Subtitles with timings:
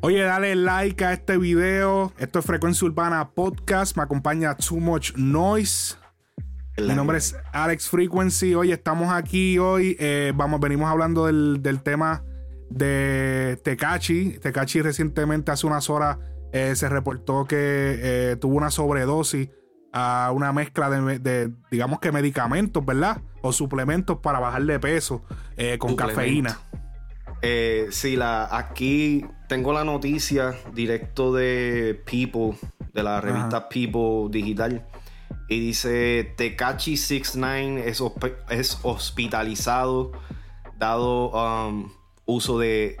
[0.00, 2.12] Oye, dale like a este video.
[2.18, 3.96] Esto es Frecuencia Urbana Podcast.
[3.96, 5.96] Me acompaña Too Much Noise.
[6.78, 8.54] Mi nombre es Alex Frequency.
[8.54, 9.96] Hoy estamos aquí hoy.
[10.00, 12.24] eh, vamos, venimos hablando del, del tema
[12.70, 14.38] de Tecachi.
[14.40, 16.18] Tecachi recientemente, hace unas horas,
[16.52, 19.50] eh, se reportó que eh, tuvo una sobredosis
[19.92, 23.20] a una mezcla de, de, digamos que medicamentos, ¿verdad?
[23.42, 25.24] O suplementos para bajar de peso
[25.56, 26.58] eh, con cafeína.
[27.42, 32.56] Eh, sí, la, aquí tengo la noticia directo de People,
[32.92, 34.86] de la revista People Digital.
[35.48, 38.02] Y dice, Tekachi 69 es,
[38.48, 40.12] es hospitalizado
[40.78, 41.90] dado um,
[42.24, 42.96] uso de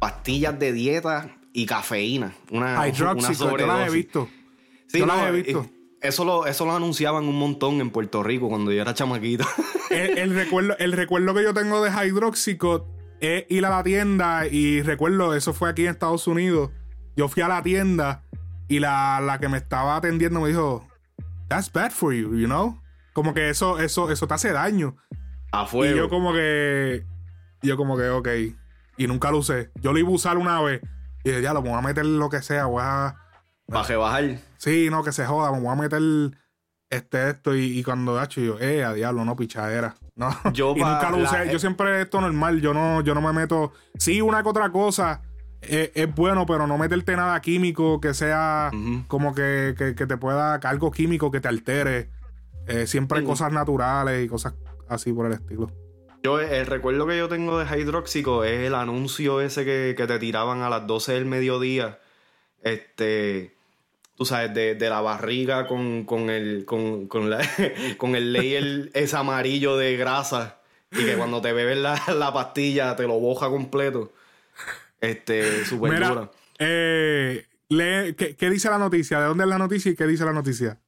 [0.00, 2.34] pastillas de dieta y cafeína.
[2.50, 4.28] Una, Hydroxy, yo las he visto.
[4.90, 5.60] Sí, yo no, las he visto.
[5.62, 5.70] eh,
[6.02, 9.44] Eso lo, eso lo anunciaban un montón en Puerto Rico cuando yo era chamaquito.
[9.90, 12.82] el, el recuerdo, el recuerdo que yo tengo de Hydroxycut
[13.20, 16.70] es ir a la tienda y recuerdo, eso fue aquí en Estados Unidos.
[17.16, 18.24] Yo fui a la tienda
[18.68, 20.86] y la, la que me estaba atendiendo me dijo,
[21.48, 22.80] That's bad for you, you know?
[23.12, 24.96] Como que eso, eso, eso te hace daño.
[25.52, 25.96] a Y fuego.
[25.96, 27.04] yo como que,
[27.60, 28.28] yo como que, ok.
[28.96, 29.70] Y nunca lo usé.
[29.82, 30.80] Yo lo iba a usar una vez.
[31.24, 33.16] Y dije, ya, lo voy a meter lo que sea, voy a...
[33.70, 34.38] Para rebajar.
[34.58, 36.02] Sí, no, que se joda, me voy a meter
[36.90, 37.54] este, esto.
[37.54, 39.94] Y, y cuando hecho, yo, eh, a diablo, no, pichadera.
[40.16, 40.30] No.
[40.52, 41.52] Yo y nunca lo la- usé.
[41.52, 43.72] Yo siempre esto normal, yo no, yo no me meto.
[43.96, 45.22] Sí, una que otra cosa
[45.62, 48.70] eh, es bueno, pero no meterte nada químico que sea
[49.08, 52.10] como que, que, que te pueda, algo químico que te altere.
[52.66, 54.54] Eh, siempre cosas naturales y cosas
[54.88, 55.70] así por el estilo.
[56.22, 60.18] Yo, el recuerdo que yo tengo de Hydroxico es el anuncio ese que, que te
[60.18, 61.98] tiraban a las 12 del mediodía.
[62.62, 63.56] Este.
[64.20, 66.66] Tú sabes, de, de la barriga con, con el.
[66.66, 67.40] Con, con, la-
[67.96, 70.58] con el layer ese amarillo de grasa.
[70.92, 74.12] Y que cuando te bebes la, la pastilla te lo boja completo.
[75.00, 76.30] Este, súper dura.
[76.58, 79.18] eh, lee- ¿qué, qué dice la noticia?
[79.20, 80.78] ¿De dónde es la noticia y qué dice la noticia?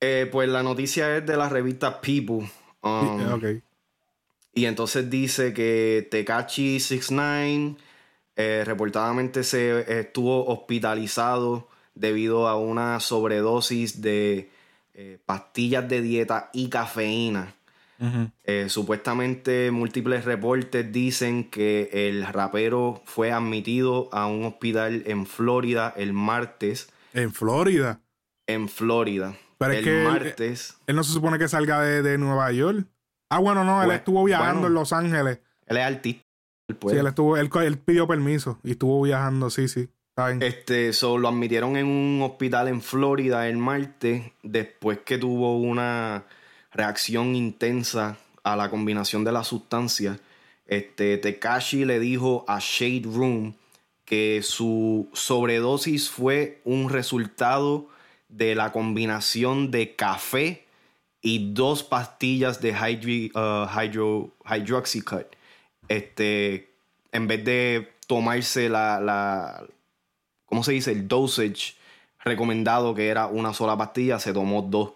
[0.00, 2.48] Eh, pues la noticia es de la revista People.
[2.82, 3.62] Um, Eh, ok.
[4.54, 7.76] Y entonces dice que Tekachi 69
[8.36, 14.50] eh, reportadamente se estuvo hospitalizado debido a una sobredosis de
[14.94, 17.52] eh, pastillas de dieta y cafeína.
[18.44, 25.94] Eh, supuestamente múltiples reportes dicen que el rapero fue admitido a un hospital en Florida
[25.96, 26.90] el martes.
[27.14, 28.00] En Florida.
[28.46, 29.34] En Florida.
[29.56, 30.76] Pero es el que él- martes.
[30.86, 32.86] Él no se supone que salga de, de Nueva York.
[33.30, 34.66] Ah, bueno, no, él Bueno, estuvo viajando bueno.
[34.68, 35.40] en Los Ángeles.
[35.66, 36.22] Él es artista.
[36.68, 36.76] él.
[36.90, 39.88] Sí, él estuvo, él, él pidió permiso y estuvo viajando, sí, sí.
[40.40, 46.24] Este, so, lo admitieron en un hospital en Florida el martes después que tuvo una
[46.72, 50.18] reacción intensa a la combinación de la sustancia.
[50.66, 53.56] Este, Tekashi le dijo a Shade Room
[54.06, 57.88] que su sobredosis fue un resultado
[58.30, 60.64] de la combinación de café
[61.20, 65.26] y dos pastillas de hydri- uh, hydro, hydroxycut.
[65.88, 66.70] Este,
[67.12, 69.62] en vez de tomarse la,
[70.46, 70.92] ¿cómo se dice?
[70.92, 71.74] El dosage
[72.24, 74.88] recomendado que era una sola pastilla, se tomó dos.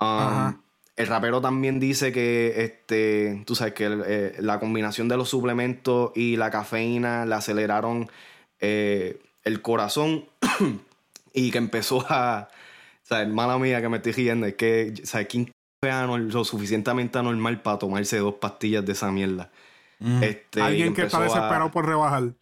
[0.00, 0.56] Um, Ajá.
[0.96, 6.10] el rapero también dice que, este, tú sabes que eh, la combinación de los suplementos
[6.16, 8.10] y la cafeína le aceleraron
[8.60, 10.24] eh, el corazón
[11.32, 12.48] y que empezó a,
[13.02, 13.28] ¿sabes?
[13.28, 15.28] Mala mía que me estoy riendo, es que, ¿sabes?
[15.28, 19.50] ¿Quién es anor- lo suficientemente anormal para tomarse dos pastillas de esa mierda?
[20.00, 20.22] Mm.
[20.22, 22.32] este, Alguien que está a- desesperado por rebajar.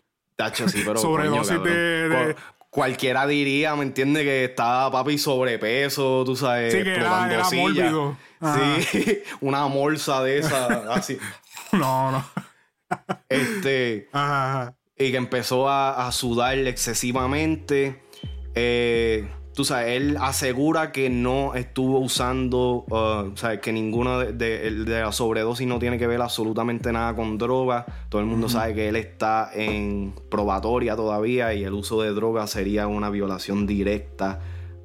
[0.44, 0.98] Tacho, sí, pero.
[0.98, 4.22] Sobredosis coño, de- de- Cu- Cualquiera diría, ¿me entiendes?
[4.22, 8.16] Que estaba papi sobrepeso, tú sabes, Sí, que era- mórbido.
[8.90, 11.18] Sí, una bolsa de esa, así.
[11.72, 12.24] No, no.
[13.28, 14.74] Este, Ajá, ajá.
[14.98, 18.02] y que empezó a, a sudar excesivamente.
[18.54, 24.32] Eh, tú sabes, él asegura que no estuvo usando, uh, o sea, que ninguna de,
[24.32, 27.84] de- de la sobredosis no tiene que ver absolutamente nada con droga.
[28.08, 32.46] Todo el mundo sabe que él está en probatoria todavía y el uso de droga
[32.46, 34.40] sería una violación directa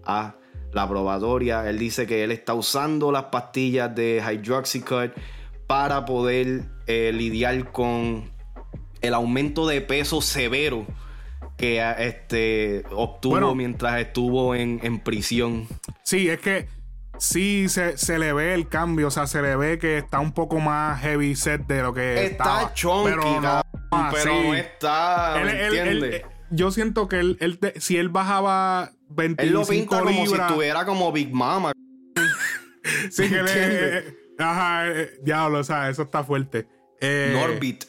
[0.05, 0.35] a
[0.73, 1.69] la probatoria.
[1.69, 5.11] Él dice que él está usando las pastillas de Hydroxycut
[5.65, 8.31] para poder eh, lidiar con
[9.01, 10.85] el aumento de peso severo
[11.57, 13.55] que este, obtuvo Bueno.
[13.55, 15.67] mientras estuvo en, en prisión.
[16.03, 16.67] Sí, es que
[17.17, 19.07] sí se, se le ve el cambio.
[19.07, 22.13] O sea, se le ve que está un poco más heavy set de lo que
[22.25, 22.31] Está
[22.61, 22.73] estaba.
[22.73, 23.61] chonky, pero no,
[24.13, 29.41] pero no está, Él- eh, yo siento que él, él te- si él bajaba 25
[29.41, 31.73] Él lo pinta como si libras, estuviera como Big Mama.
[33.09, 34.03] sí que le, ¿entiendes?
[34.05, 36.67] eh, ajá, eh, diablo, o sea, eso está fuerte.
[37.01, 37.83] Eh, Norbit.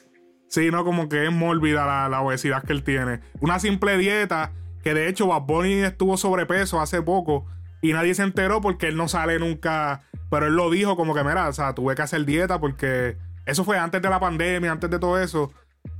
[0.49, 3.21] Sí, no, como que es mórbida la, obesidad que él tiene.
[3.41, 4.53] Una simple dieta,
[4.83, 7.47] que de hecho Bad Bunny estuvo sobrepeso hace poco
[7.83, 10.03] y nadie se enteró porque él no sale nunca.
[10.31, 13.17] Pero él lo dijo como que, mira, o sea, tuve que hacer dieta porque
[13.47, 15.53] eso fue antes de la pandemia, antes de todo eso.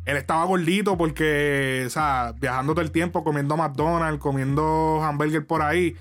[0.05, 5.63] Él estaba gordito porque, o sea, viajando todo el tiempo, comiendo McDonald's, comiendo hamburger por
[5.63, 5.97] ahí,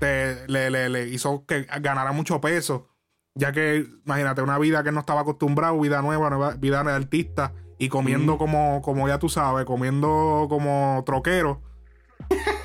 [0.00, 2.88] le, le, hizo que ganara mucho peso.
[3.34, 7.88] Ya que, imagínate, una vida que no estaba acostumbrado, vida nueva, vida de artista, y
[7.88, 11.62] comiendo como, como ya tú sabes, comiendo como troquero.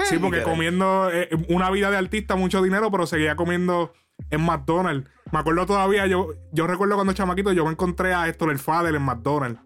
[0.06, 3.94] Sí, porque comiendo eh, una vida de artista, mucho dinero, pero seguía comiendo
[4.30, 5.10] en McDonald's.
[5.32, 8.96] Me acuerdo todavía, yo, yo recuerdo cuando chamaquito, yo me encontré a Héctor el Fader
[8.96, 9.62] en McDonald's.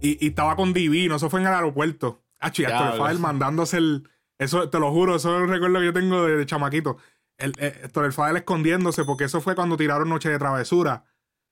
[0.00, 2.22] Y, estaba con Divino, eso fue en el aeropuerto.
[2.40, 4.08] Ah, Héctor el Fader mandándose el.
[4.38, 6.98] Eso, te lo juro, eso es el recuerdo que yo tengo de, chamaquito.
[7.38, 11.04] El, eh, Héctor el Fader escondiéndose, porque eso fue cuando tiraron Noche de Travesura.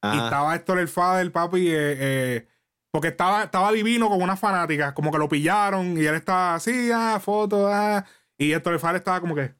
[0.02, 2.48] Y estaba Héctor el Fader, papi, eh, eh
[2.94, 6.92] porque estaba, estaba divino con unas fanáticas, como que lo pillaron y él estaba así,
[6.94, 8.04] ah, foto, ah.
[8.38, 9.52] Y Héctor el Fader estaba como que.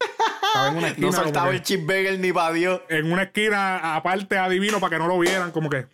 [0.00, 1.06] Estaba en una esquina.
[1.08, 2.80] no soltaba el chip bagel ni para Dios.
[2.88, 5.88] En una esquina, aparte adivino, para que no lo vieran, como que.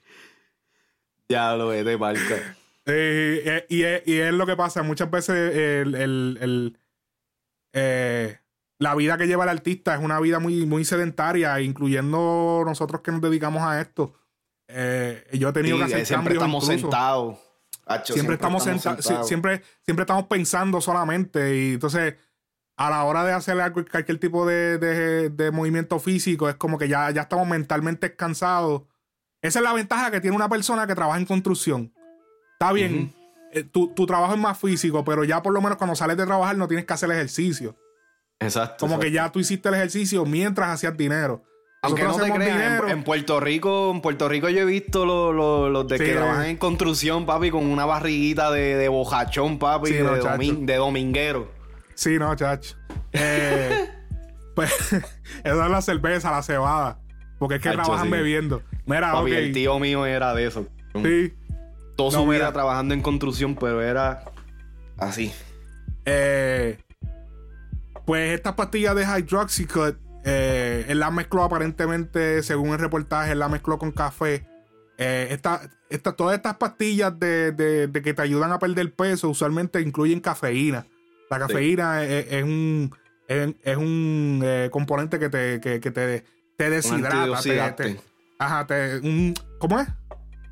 [1.28, 2.56] Ya lo ve de marca.
[2.86, 4.84] Eh, eh, y, es, y, es, lo que pasa.
[4.84, 6.78] Muchas veces el, el,
[7.72, 8.38] eh,
[8.78, 13.12] la vida que lleva el artista es una vida muy, muy sedentaria, incluyendo nosotros que
[13.12, 14.14] nos dedicamos a esto.
[14.68, 17.38] yo he tenido que hacer siempre estamos sentados.
[18.04, 19.26] siempre, estamos sentados.
[19.26, 21.56] Siempre, siempre estamos pensando solamente.
[21.56, 22.14] Y entonces
[22.78, 27.22] a la hora de hacer cualquier tipo de, movimiento físico, es como que ya, ya
[27.22, 28.82] estamos mentalmente cansados.
[29.42, 31.92] Esa es la ventaja que tiene una persona que trabaja en construcción.
[32.52, 33.12] Está bien,
[33.52, 36.56] eh, tu, trabajo es más físico, pero ya por lo menos cuando sales de trabajar
[36.56, 37.76] no tienes que hacer ejercicio.
[38.40, 38.86] Exacto.
[38.86, 41.44] Como que ya tú hiciste el ejercicio mientras hacías dinero.
[41.82, 45.98] Aunque no te creas, en, Puerto Rico, en Puerto Rico yo he visto los, de
[45.98, 51.52] que trabajan en construcción, papi, con una barriguita de, bojachón, papi, de dominguero.
[51.94, 52.76] Sí, no, chacho.
[53.12, 53.88] Eh,
[54.54, 54.72] pues
[55.44, 57.00] eso es la cerveza, la cebada.
[57.38, 58.62] Porque es que trabajan bebiendo.
[58.86, 60.66] Mira, Papi, el tío mío era de eso.
[60.94, 61.32] Sí.
[61.98, 64.22] Toda su vida trabajando en construcción, pero era
[64.98, 65.32] así.
[66.04, 66.78] Eh,
[68.06, 73.48] pues estas pastillas de Hydroxycut, eh, él la mezcló aparentemente, según el reportaje, él la
[73.48, 74.46] mezcló con café.
[74.96, 80.86] Eh, todas estas pastillas de, de, que te ayudan a perder peso usualmente incluyen cafeína.
[81.28, 82.94] La cafeína es, un,
[83.26, 86.24] es, un eh, componente que te, que, te,
[86.56, 87.74] te deshidrata.
[87.74, 88.00] Te,
[88.38, 89.88] ajá, te, un, ¿cómo es?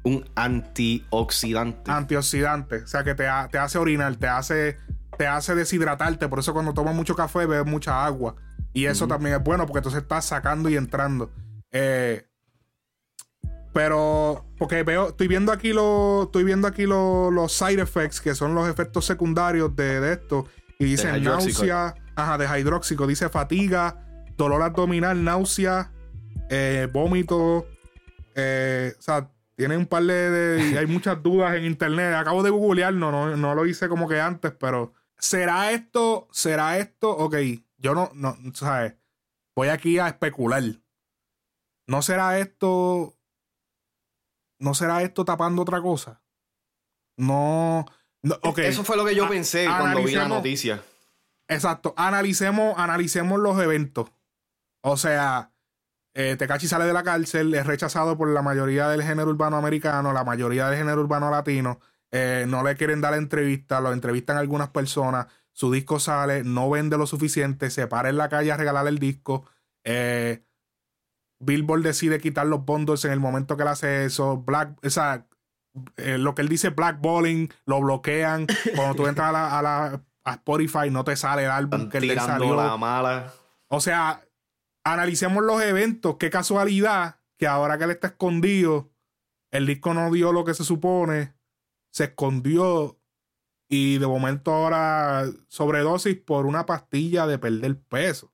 [0.06, 1.90] Un antioxidante.
[1.90, 2.76] Antioxidante.
[2.76, 4.78] O sea, que te, te hace orinar, te hace,
[5.18, 6.28] te hace deshidratarte.
[6.28, 8.36] Por eso cuando tomas mucho café bebes mucha agua.
[8.72, 11.32] Y eso también es bueno porque entonces estás sacando y entrando.
[11.72, 12.24] Eh,
[13.72, 18.54] pero, porque veo, estoy viendo aquí, lo, estoy viendo aquí los side effects, que son
[18.54, 20.46] los efectos secundarios de, de esto.
[20.78, 23.08] Y dice náusea, ajá, de hidróxico.
[23.08, 24.04] Dice fatiga,
[24.36, 25.90] dolor abdominal, náusea,
[26.48, 27.66] eh, vómito.
[28.36, 32.14] Eh, o sea, tiene un par de, Hay muchas dudas en internet.
[32.14, 34.92] Acabo de googlear, no, no, no lo hice como que antes, pero.
[35.18, 36.28] ¿Será esto?
[36.30, 37.10] ¿Será esto?
[37.10, 37.36] Ok,
[37.78, 38.94] yo no, no, ¿sabes?
[39.54, 40.62] Voy aquí a especular.
[41.86, 43.14] ¿No será esto?
[44.58, 46.22] ¿No será esto tapando otra cosa?
[47.16, 47.86] No.
[48.56, 50.82] Eso fue lo que yo pensé cuando vi la noticia.
[51.48, 51.94] Exacto.
[51.96, 54.10] Analicemos, analicemos los eventos.
[54.82, 55.52] O sea,
[56.18, 60.14] eh, Tecachi sale de la cárcel, es rechazado por la mayoría del género urbano americano,
[60.14, 61.78] la mayoría del género urbano latino.
[62.10, 65.26] Eh, no le quieren dar entrevista, lo entrevistan algunas personas.
[65.52, 68.98] Su disco sale, no vende lo suficiente, se para en la calle a regalar el
[68.98, 69.44] disco.
[69.84, 70.42] Eh,
[71.38, 74.38] Billboard decide quitar los bundles en el momento que él hace eso.
[74.38, 75.26] Black, o sea,
[75.98, 78.46] eh, lo que él dice blackballing, lo bloquean.
[78.74, 82.56] Cuando tú entras a la, a Spotify, no te sale el álbum que le salió.
[82.56, 83.34] La mala.
[83.68, 84.25] O sea,
[84.92, 86.16] analicemos los eventos.
[86.16, 88.90] Qué casualidad que ahora que él está escondido,
[89.50, 91.34] el disco no dio lo que se supone,
[91.90, 92.98] se escondió
[93.68, 98.32] y de momento ahora sobredosis por una pastilla de perder peso.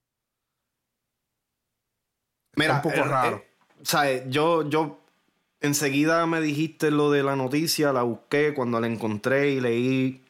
[2.57, 3.45] Mira, un poco eh, raro.
[4.05, 5.01] Eh, yo, yo
[5.61, 10.25] enseguida me dijiste lo de la noticia, la busqué, cuando la encontré y leí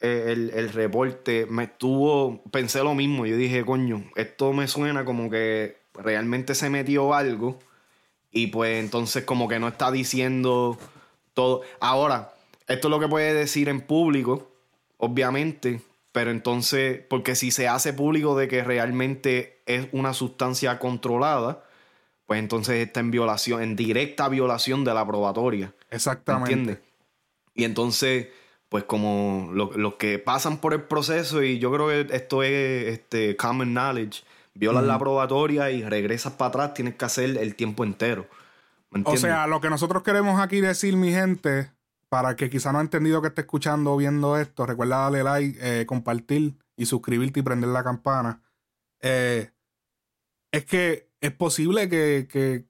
[0.00, 5.28] eh, el, reporte, me estuvo, pensé lo mismo, yo dije, coño, esto me suena como
[5.28, 7.58] que realmente se metió algo
[8.30, 10.78] y pues entonces como que no está diciendo
[11.34, 11.62] todo.
[11.80, 12.32] Ahora,
[12.66, 14.50] esto es lo que puede decir en público,
[14.96, 21.64] obviamente, pero entonces, porque si se hace público de que realmente es una sustancia controlada,
[22.26, 25.74] pues entonces está en violación, en directa violación de la probatoria.
[25.90, 26.52] Exactamente.
[26.52, 26.90] ¿Entiendes?
[27.54, 28.28] Y entonces,
[28.70, 33.36] pues como los que pasan por el proceso, y yo creo que esto es este,
[33.36, 34.22] common knowledge,
[34.54, 38.28] violas la probatoria y regresas para atrás, tienes que hacer el tiempo entero.
[39.04, 41.72] o sea, lo que nosotros queremos aquí decir, mi gente,
[42.08, 45.58] para que quizá no ha entendido que esté escuchando o viendo esto, recuerda darle like,
[45.60, 48.40] eh, compartir y suscribirte y prender la campana.
[49.02, 49.50] Eh,
[50.52, 52.66] es que es posible que, que,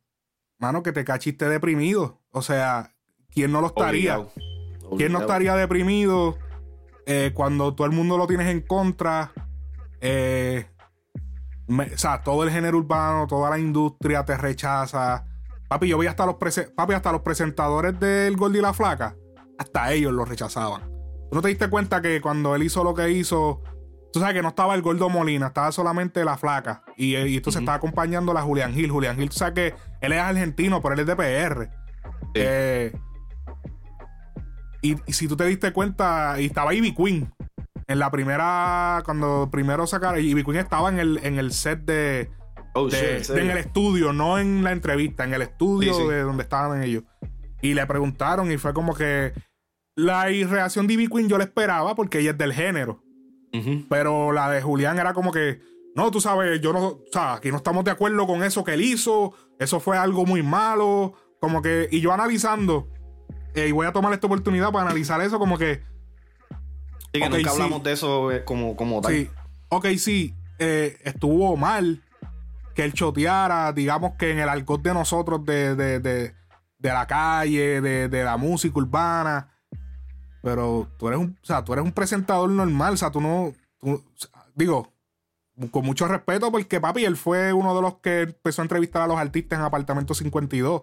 [0.59, 2.23] mano, que te cachiste deprimido.
[2.31, 2.95] O sea,
[3.29, 4.19] ¿quién no lo estaría?
[4.97, 6.37] ¿Quién no estaría deprimido
[7.07, 9.33] eh, cuando todo el mundo lo tienes en contra?
[10.01, 10.67] Eh,
[11.69, 15.25] o sea, todo el género urbano, toda la industria te rechaza.
[15.69, 16.37] Papi, yo vi hasta los,
[16.75, 19.17] Papi, hasta los presentadores del Gold y la Flaca,
[19.59, 20.83] hasta ellos lo rechazaban.
[21.31, 23.63] ¿Tú no te diste cuenta que cuando él hizo lo que hizo,
[24.13, 26.83] Tú sabes que no estaba el Gordo Molina, estaba solamente la flaca.
[26.97, 28.91] Y, y esto se estaba acompañando la Julián Gil.
[28.91, 31.71] Julián Gil, tú sabes que él es argentino, pero él es de PR.
[32.35, 32.93] Eh,
[34.83, 37.33] y, si tú te diste cuenta, y estaba Ivy Queen.
[37.87, 42.31] En la primera, cuando primero sacaron, Ivy Queen estaba en el, en el set de,
[42.75, 47.03] oh, en el estudio, no en la entrevista, en el estudio de donde estaban ellos.
[47.63, 49.33] Y le preguntaron y fue como que
[49.97, 53.03] la reacción de Ivy Queen yo la esperaba porque ella es del género.
[53.89, 55.61] Pero la de Julián era como que,
[55.97, 58.75] no, tú sabes, yo no, o sea, aquí no estamos de acuerdo con eso que
[58.75, 62.89] él hizo, eso fue algo muy malo, como que, y yo analizando,
[63.55, 65.83] eh, y voy a tomar esta oportunidad para analizar eso como que...
[67.13, 69.13] Y que nunca hablamos de eso eh, como, como tal.
[69.13, 69.29] Sí,
[69.69, 72.03] ok, sí, eh, estuvo mal
[72.75, 76.35] que él choteara, digamos que en el alcohol de nosotros, de, de, de,
[76.79, 79.51] de la calle, de, de la música urbana,
[80.43, 83.53] pero tú eres un, o sea, tú eres un presentador normal, o sea, tú no,
[84.55, 84.93] digo,
[85.71, 89.07] con mucho respeto porque papi, él fue uno de los que empezó a entrevistar a
[89.07, 90.83] los artistas en Apartamento 52.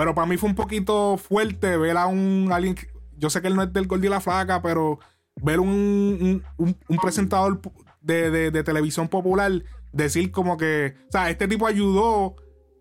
[0.00, 2.74] Pero para mí fue un poquito fuerte ver a un alguien,
[3.18, 4.98] yo sé que él no es del Gordi y la Flaca, pero
[5.42, 7.60] ver un, un, presentador
[8.00, 12.36] de, de, televisión popular decir como que, o sea, este tipo ayudó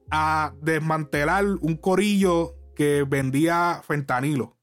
[0.10, 4.58] a desmantelar un corillo que vendía fentanilo.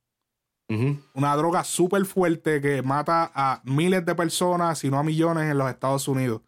[1.13, 5.59] Una droga súper fuerte que mata a miles de personas, si no a millones en
[5.59, 6.41] los Estados Unidos.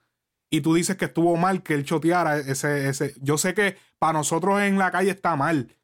[0.48, 3.12] Y tú dices que estuvo mal que él choteara ese, ese.
[3.20, 5.74] Yo sé que para nosotros en la calle está mal.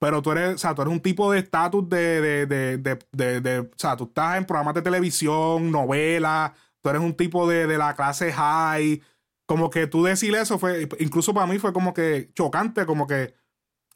[0.00, 2.46] Pero tú eres, o sea, tú eres un tipo de estatus de, de,
[2.78, 6.52] de, de, O sea, tú estás en programas de televisión, novelas.
[6.82, 9.02] Tú eres un tipo de, la clase high.
[9.46, 10.88] Como que tú decir eso fue.
[10.98, 13.34] Incluso para mí fue como que chocante, como que.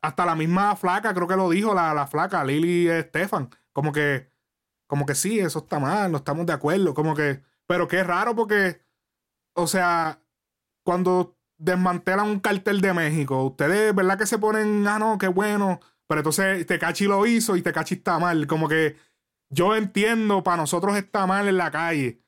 [0.02, 4.30] Hasta la misma flaca, creo que lo dijo la, la flaca, Lily Estefan como que,
[4.86, 8.34] como que sí, eso está mal, no estamos de acuerdo, como que, pero qué raro
[8.34, 8.80] porque,
[9.54, 10.22] o sea,
[10.84, 15.80] cuando desmantelan un cartel de México, ustedes, ¿verdad que se ponen, ah, no, qué bueno,
[16.06, 18.96] pero entonces Tecachi lo hizo y Tecachi está mal, como que
[19.50, 22.20] yo entiendo, para nosotros está mal en la calle,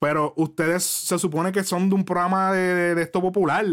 [0.00, 3.64] pero ustedes se supone que son de un programa de, de esto popular.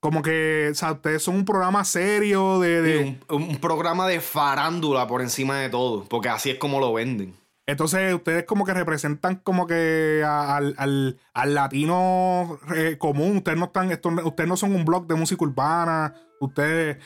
[0.00, 3.18] Como que, o sea, ustedes son un programa serio de...
[3.28, 7.34] un, programa de farándula por encima de todo, porque así es como lo venden.
[7.66, 13.36] Entonces, ustedes como que representan como que al, al, latino eh, común.
[13.36, 13.92] Ustedes no están,
[14.24, 16.14] ustedes no son un blog de música urbana.
[16.40, 16.96] Ustedes...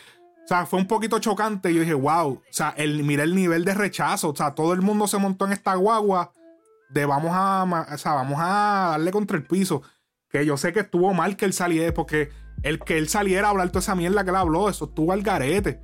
[0.45, 1.73] O sea, fue un poquito chocante.
[1.73, 2.33] Yo dije, wow.
[2.33, 4.31] O sea, el, mira el nivel de rechazo.
[4.31, 6.33] O sea, todo el mundo se montó en esta guagua
[6.91, 9.83] de vamos a, o sea, vamos a darle contra el piso.
[10.29, 12.31] Que yo sé que estuvo mal que él saliera porque
[12.63, 15.23] el que él saliera a hablar toda esa mierda que él habló, eso estuvo al
[15.23, 15.81] garete.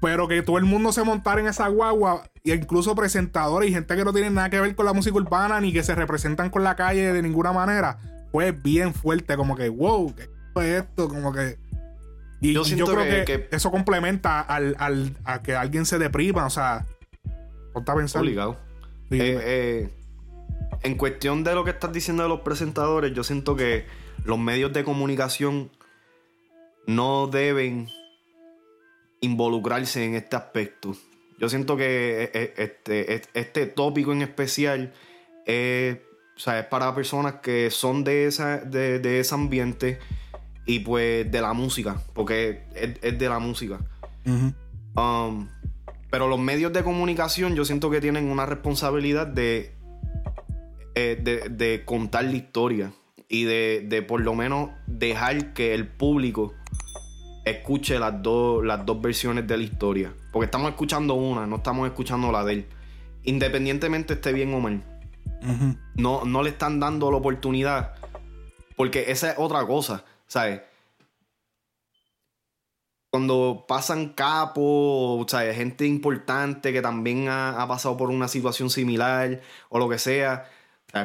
[0.00, 3.96] Pero que todo el mundo se montara en esa guagua, e incluso presentadores y gente
[3.96, 6.64] que no tiene nada que ver con la música urbana ni que se representan con
[6.64, 7.98] la calle de ninguna manera,
[8.30, 9.36] fue bien fuerte.
[9.36, 10.24] Como que, wow, ¿qué
[10.56, 11.08] es esto?
[11.08, 11.58] Como que.
[12.50, 16.86] Y yo, creo que, eso complementa al, a que alguien se deprima, o sea,
[17.72, 18.22] ponte a pensar.
[18.22, 18.56] Obligado.
[19.10, 19.90] Eh, eh,
[20.82, 23.86] en cuestión de lo que estás diciendo de los presentadores, yo siento que
[24.24, 25.70] los medios de comunicación
[26.86, 27.88] no deben
[29.20, 30.96] involucrarse en este aspecto.
[31.38, 34.92] Yo siento que e, e, este, este tópico en especial
[35.44, 35.98] es,
[36.70, 39.98] para personas que son de, esa, de, ese ambiente
[40.66, 43.80] y pues de la música, porque es, de la música.
[44.24, 45.48] Um,
[46.10, 49.74] pero los medios de comunicación yo siento que tienen una responsabilidad de,
[50.94, 52.92] eh, de, de contar la historia
[53.28, 56.54] y de, por lo menos dejar que el público
[57.44, 60.14] escuche las, dos las dos versiones de la historia.
[60.32, 62.66] Porque estamos escuchando una, no estamos escuchando la de él.
[63.24, 64.82] Independientemente esté bien o mal.
[65.94, 67.94] no, no le están dando la oportunidad.
[68.76, 70.60] Porque esa es otra cosa, ¿sabes?
[73.16, 79.40] cuando pasan capos, sea, gente importante que también ha, pasado por una situación similar
[79.70, 80.50] o lo que sea,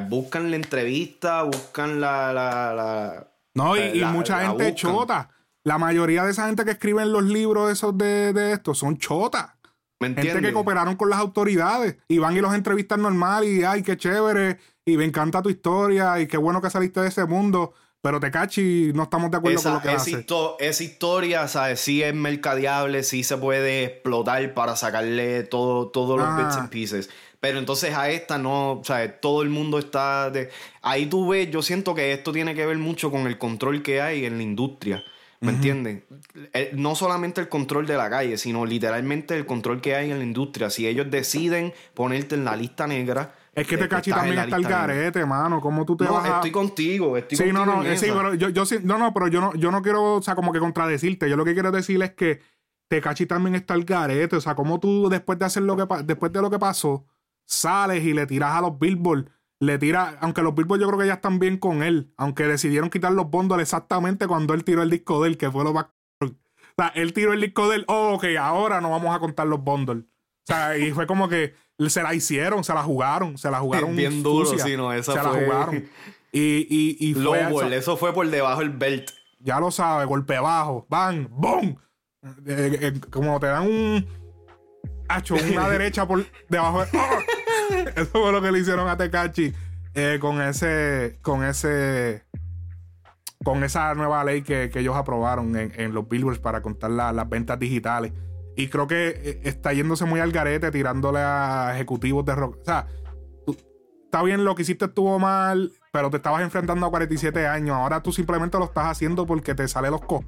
[0.10, 2.34] buscan la entrevista, buscan la...
[2.34, 5.30] la, no, y, mucha gente chota.
[5.64, 8.98] La mayoría de esa gente que escribe en los libros esos de, de esto son
[8.98, 9.52] chotas.
[10.02, 13.96] Gente que cooperaron con las autoridades y van y los entrevistan normal y ay, qué
[13.96, 17.74] chévere y me encanta tu historia y qué bueno que saliste de ese mundo.
[18.02, 20.26] Pero Tecachi no estamos de acuerdo con lo que hace.
[20.60, 21.80] esa historia, ¿sabes?
[21.80, 27.10] Sí es mercadeable, sí se puede explotar para sacarle todo, todos los bits and pieces.
[27.40, 29.20] Pero entonces a esta no, ¿sabes?
[29.22, 30.32] Todo el mundo está...
[30.32, 30.50] De...
[30.82, 34.02] Ahí tú ves, yo siento que esto tiene que ver mucho con el control que
[34.02, 35.04] hay en la industria.
[35.40, 36.04] ¿Me entienden?
[36.54, 40.20] Eh, no solamente el control de la calle, sino literalmente el control que hay en
[40.20, 40.70] la industria.
[40.70, 43.34] Si ellos deciden ponerte en la lista negra.
[43.54, 45.60] Es que te cachi también está el garete, mano.
[45.60, 46.36] ¿Cómo tú te no, vas a...
[46.36, 49.42] estoy contigo, estoy sí, no, no, sí, pero yo, yo sí, no, no, pero yo
[49.42, 51.30] no, yo no quiero, o sea, como que contradecirte.
[51.30, 52.40] Yo lo que quiero decir es que
[52.88, 54.38] Tecachi también está el garete.
[54.38, 57.06] O sea, como tú después de hacer lo que después de lo que pasó,
[57.46, 59.30] sales y le tiras a los Billboard
[59.62, 62.90] le tira, aunque los Billboard yo creo que ya están bien con él, aunque decidieron
[62.90, 65.86] quitar los bondos exactamente cuando él tiró el disco de él, que fue lo más...
[66.20, 66.28] O
[66.76, 69.64] sea, él tiró el disco de él, oh, ok, ahora no vamos a contar los
[69.64, 69.98] bondos.
[69.98, 70.04] O
[70.48, 71.54] sea, y fue como que
[71.90, 73.96] se la hicieron, se la jugaron, se la jugaron.
[73.96, 75.86] Bien duro, sí, no, esa se la jugaron.
[76.34, 79.12] Y, y, y fue, eso fue por debajo del belt.
[79.40, 81.78] Ya lo sabe, golpe bajo, bang, boom.
[82.46, 84.08] Eh, eh, como te dan un.
[85.10, 86.90] Hacho, una derecha por debajo de.
[87.96, 89.54] Eso fue lo que le hicieron a Tecachi
[89.96, 91.20] eh, con ese.
[91.22, 92.24] Con ese.
[93.44, 98.14] Con esa nueva ley que, ellos aprobaron en, los billboards para contar las ventas digitales.
[98.62, 102.58] Y creo que eh, está yéndose muy al garete, tirándole a ejecutivos de rock.
[102.62, 102.86] O sea,
[104.06, 107.76] está bien, lo que hiciste estuvo mal, pero te estabas enfrentando a 47 años.
[107.76, 110.24] Ahora tú simplemente lo estás haciendo porque te sale los co.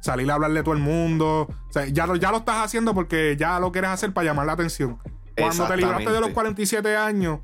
[0.00, 1.48] Salir a hablarle a todo el mundo.
[1.50, 4.52] O sea, ya, ya lo estás haciendo porque ya lo quieres hacer para llamar la
[4.52, 4.98] atención.
[5.36, 7.40] Cuando te libraste de los 47 años.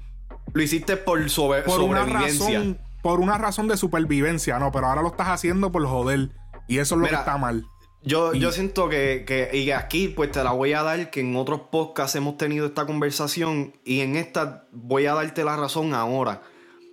[0.54, 2.46] Lo hiciste por, sobre, por sobrevivencia.
[2.46, 6.30] Una razón, por una razón de supervivencia, no, pero ahora lo estás haciendo por joder.
[6.68, 7.66] Y eso es lo que está mal.
[8.04, 11.36] Yo, yo siento que, que, y aquí pues te la voy a dar, que en
[11.36, 16.42] otros podcasts hemos tenido esta conversación y en esta voy a darte la razón ahora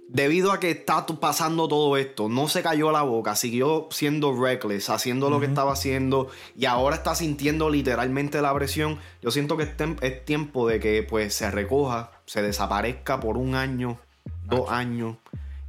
[0.09, 4.89] debido a que está pasando todo esto, no se cayó la boca, siguió siendo reckless,
[4.89, 8.97] haciendo lo que estaba haciendo y ahora está sintiendo literalmente la presión.
[9.21, 9.63] Yo siento que
[10.01, 13.99] es, tiempo de que pues se recoja, se desaparezca por un año,
[14.43, 15.17] dos años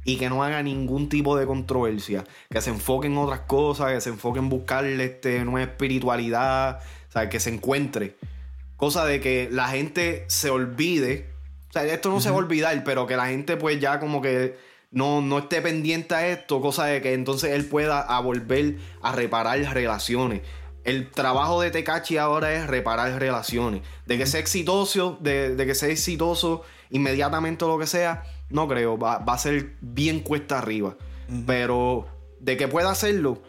[0.03, 4.01] y que no haga ningún tipo de controversia, que se enfoque en otras cosas, que
[4.01, 6.79] se enfoque en buscarle este, nueva espiritualidad,
[7.13, 8.17] o que se encuentre.
[8.77, 11.31] Cosa de que la gente se olvide
[11.71, 14.21] o sea, esto no se va a olvidar, pero que la gente pues ya como
[14.21, 14.57] que
[14.91, 19.57] no, no esté pendiente a esto, cosa de que entonces él pueda volver a reparar
[19.73, 20.41] relaciones.
[20.83, 23.83] El trabajo de Tecachi ahora es reparar relaciones.
[24.05, 28.97] De que sea exitoso, de, que sea exitoso inmediatamente o lo que sea, no creo.
[28.97, 30.97] Va, a ser bien cuesta arriba.
[31.45, 32.07] Pero
[32.39, 33.41] de que pueda hacerlo,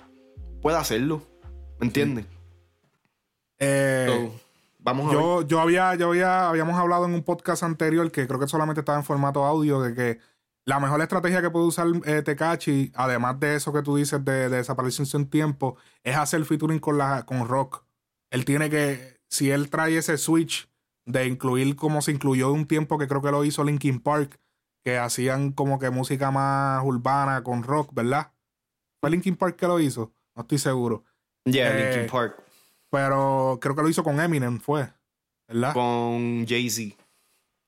[0.61, 1.23] puede hacerlo.
[1.81, 2.27] ¿Me entiendes?
[3.59, 4.31] Eh,
[4.85, 8.49] Vamos yo, yo había, yo había, habíamos hablado en un podcast anterior que creo que
[8.49, 10.19] solamente estaba en formato audio de que
[10.65, 14.49] la mejor estrategia que puede usar eh, Tekachi, además de eso que tú dices de,
[14.49, 17.85] de desaparecer sin tiempo, es hacer featuring con la, con rock.
[18.31, 20.69] Él tiene que, si él trae ese switch
[21.05, 24.41] de incluir como se incluyó un tiempo que creo que lo hizo Linkin Park,
[24.83, 28.33] que hacían como que música más urbana con rock, ¿verdad?
[29.01, 30.13] ¿Fue Linkin Park que lo hizo?
[30.35, 31.05] No estoy seguro.
[31.45, 32.43] Yeah, Linkin eh, Park.
[32.91, 34.89] Pero creo que lo hizo con Eminem, fue.
[35.49, 35.73] ¿Verdad?
[35.73, 36.97] Con Jay-Z.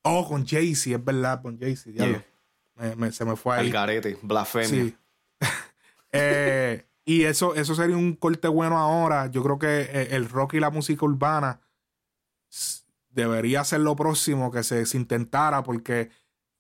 [0.03, 2.25] Oh, con Jay-Z, es verdad, con Jay-Z.
[3.13, 3.67] se me fue ahí.
[3.67, 4.69] Algarete, blasfemia.
[4.69, 4.97] Sí.
[6.17, 9.27] Eh, y eso, eso sería un corte bueno ahora.
[9.27, 11.61] Yo creo que eh, el rock y la música urbana
[13.09, 16.11] debería ser lo próximo que se, se intentara porque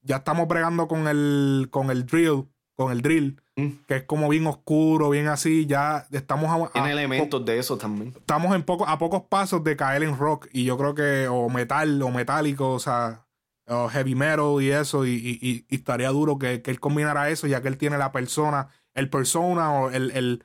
[0.04, 3.68] ya estamos bregando con el, con el drill, con el drill Mm.
[3.86, 5.66] que es como bien oscuro, bien así.
[5.66, 6.72] Ya estamos a.
[6.72, 8.12] Tiene elementos de eso también.
[8.16, 10.48] Estamos en poco, a pocos pasos de caer en rock.
[10.52, 13.26] Y yo creo que, o metal, o metálico, o sea,
[13.68, 15.06] o heavy metal y eso.
[15.06, 19.72] Y, estaría duro que, él combinara eso, ya que él tiene la persona, el persona
[19.72, 20.42] o el,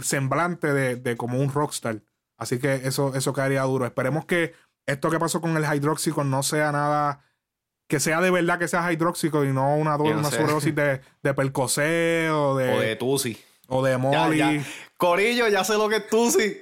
[0.00, 2.02] semblante de, como un rockstar.
[2.38, 3.84] Así que eso, eso quedaría duro.
[3.84, 4.54] Esperemos que
[4.86, 7.22] esto que pasó con el Hydroxicon no sea nada
[7.86, 12.30] que sea de verdad que sea hidróxico y no una, una sobredosis de, de percocé
[12.30, 12.72] o de.
[12.72, 13.38] O de Tusi.
[13.68, 14.64] O de Molly.
[14.96, 16.56] Corillo, ya sé lo que es Tusi.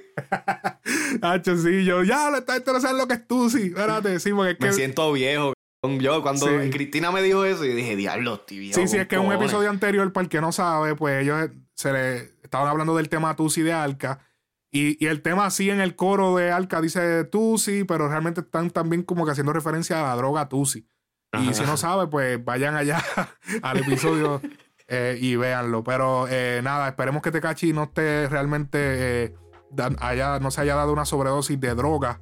[1.21, 3.67] Hacho, sí, yo ya le está interesado lo que es Tusi.
[3.67, 4.65] Espérate, sí, porque es que.
[4.65, 5.53] Me siento viejo.
[5.99, 8.73] Yo cuando Cristina me dijo eso, yo dije, diablo, tío.
[8.73, 11.49] Sí, sí, es que en un episodio anterior, para el que no sabe, pues ellos
[11.75, 14.19] se le estaban hablando del tema Tusi de Alca.
[14.71, 19.03] Y, el tema así en el coro de Alca dice Tusi, pero realmente están también
[19.03, 20.87] como que haciendo referencia a la droga Tusi.
[21.41, 23.03] Y si no sabe, pues vayan allá
[23.61, 24.41] al episodio
[24.87, 25.83] eh, y véanlo.
[25.83, 29.35] Pero eh, nada, esperemos que Tecachi no esté realmente eh,
[29.99, 32.21] haya, no se haya dado una sobredosis de droga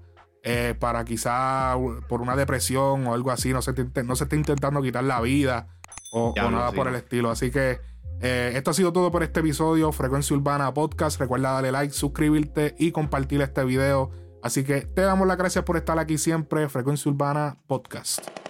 [0.79, 1.77] para quizá
[2.09, 3.73] por una depresión o algo así, no se,
[4.03, 5.69] no se esté intentando quitar la vida
[6.11, 7.31] o, nada por el estilo.
[7.31, 7.79] Así que
[8.19, 9.93] esto ha sido todo por este episodio.
[9.93, 11.17] Frecuencia Urbana Podcast.
[11.17, 14.11] Recuerda darle like, suscribirte y compartir este video.
[14.43, 16.67] Así que te damos las gracias por estar aquí siempre.
[16.67, 18.42] Frecuencia Urbana Podcast.